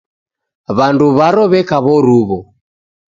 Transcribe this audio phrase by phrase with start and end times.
[0.77, 2.39] W'andu w'aro w'eka w'oruw'o.